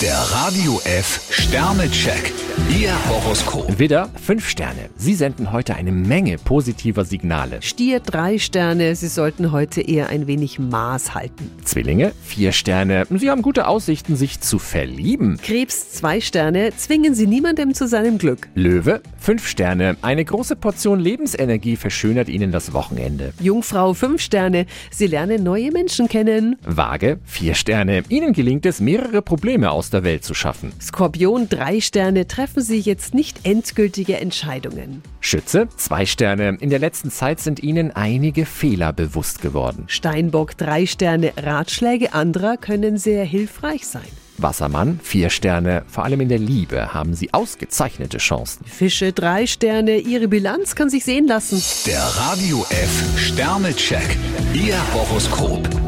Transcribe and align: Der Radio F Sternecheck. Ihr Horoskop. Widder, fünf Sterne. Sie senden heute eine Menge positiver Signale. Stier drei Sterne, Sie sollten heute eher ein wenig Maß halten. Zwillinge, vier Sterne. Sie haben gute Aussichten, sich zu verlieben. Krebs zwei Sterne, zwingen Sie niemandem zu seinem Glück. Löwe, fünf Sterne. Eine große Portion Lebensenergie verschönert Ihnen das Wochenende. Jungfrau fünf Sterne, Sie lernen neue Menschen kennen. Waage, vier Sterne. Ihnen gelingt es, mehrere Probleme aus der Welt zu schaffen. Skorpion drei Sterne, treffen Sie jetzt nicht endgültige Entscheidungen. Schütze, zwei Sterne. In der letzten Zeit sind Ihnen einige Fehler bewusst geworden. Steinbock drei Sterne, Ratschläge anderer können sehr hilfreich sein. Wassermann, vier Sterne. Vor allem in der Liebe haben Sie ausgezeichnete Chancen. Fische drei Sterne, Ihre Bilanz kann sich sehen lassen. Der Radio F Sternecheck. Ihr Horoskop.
Der 0.00 0.14
Radio 0.16 0.80
F 0.84 1.26
Sternecheck. 1.28 2.32
Ihr 2.70 2.92
Horoskop. 3.08 3.78
Widder, 3.78 4.10
fünf 4.22 4.48
Sterne. 4.48 4.90
Sie 4.96 5.14
senden 5.14 5.52
heute 5.52 5.74
eine 5.74 5.90
Menge 5.90 6.36
positiver 6.38 7.04
Signale. 7.04 7.62
Stier 7.62 7.98
drei 7.98 8.38
Sterne, 8.38 8.94
Sie 8.94 9.08
sollten 9.08 9.50
heute 9.50 9.80
eher 9.80 10.10
ein 10.10 10.26
wenig 10.26 10.58
Maß 10.58 11.14
halten. 11.14 11.50
Zwillinge, 11.64 12.12
vier 12.22 12.52
Sterne. 12.52 13.06
Sie 13.10 13.30
haben 13.30 13.42
gute 13.42 13.66
Aussichten, 13.66 14.14
sich 14.14 14.40
zu 14.40 14.58
verlieben. 14.58 15.38
Krebs 15.42 15.92
zwei 15.92 16.20
Sterne, 16.20 16.72
zwingen 16.76 17.14
Sie 17.14 17.26
niemandem 17.26 17.74
zu 17.74 17.88
seinem 17.88 18.18
Glück. 18.18 18.48
Löwe, 18.54 19.00
fünf 19.18 19.48
Sterne. 19.48 19.96
Eine 20.02 20.24
große 20.24 20.56
Portion 20.56 21.00
Lebensenergie 21.00 21.76
verschönert 21.76 22.28
Ihnen 22.28 22.52
das 22.52 22.72
Wochenende. 22.72 23.32
Jungfrau 23.40 23.94
fünf 23.94 24.20
Sterne, 24.20 24.66
Sie 24.90 25.06
lernen 25.06 25.42
neue 25.42 25.72
Menschen 25.72 26.08
kennen. 26.08 26.56
Waage, 26.64 27.18
vier 27.24 27.54
Sterne. 27.54 28.02
Ihnen 28.08 28.32
gelingt 28.32 28.66
es, 28.66 28.80
mehrere 28.80 29.22
Probleme 29.22 29.70
aus 29.70 29.87
der 29.90 30.04
Welt 30.04 30.24
zu 30.24 30.34
schaffen. 30.34 30.72
Skorpion 30.80 31.48
drei 31.48 31.80
Sterne, 31.80 32.26
treffen 32.26 32.62
Sie 32.62 32.78
jetzt 32.78 33.14
nicht 33.14 33.40
endgültige 33.44 34.18
Entscheidungen. 34.18 35.02
Schütze, 35.20 35.68
zwei 35.76 36.06
Sterne. 36.06 36.56
In 36.60 36.70
der 36.70 36.78
letzten 36.78 37.10
Zeit 37.10 37.40
sind 37.40 37.62
Ihnen 37.62 37.90
einige 37.92 38.46
Fehler 38.46 38.92
bewusst 38.92 39.42
geworden. 39.42 39.84
Steinbock 39.86 40.56
drei 40.56 40.86
Sterne, 40.86 41.32
Ratschläge 41.36 42.14
anderer 42.14 42.56
können 42.56 42.98
sehr 42.98 43.24
hilfreich 43.24 43.86
sein. 43.86 44.02
Wassermann, 44.38 45.00
vier 45.02 45.30
Sterne. 45.30 45.82
Vor 45.88 46.04
allem 46.04 46.20
in 46.20 46.28
der 46.28 46.38
Liebe 46.38 46.94
haben 46.94 47.14
Sie 47.14 47.34
ausgezeichnete 47.34 48.18
Chancen. 48.18 48.64
Fische 48.64 49.12
drei 49.12 49.46
Sterne, 49.46 49.98
Ihre 49.98 50.28
Bilanz 50.28 50.74
kann 50.74 50.90
sich 50.90 51.04
sehen 51.04 51.26
lassen. 51.26 51.62
Der 51.86 52.00
Radio 52.00 52.64
F 52.70 53.18
Sternecheck. 53.18 54.16
Ihr 54.54 54.76
Horoskop. 54.94 55.87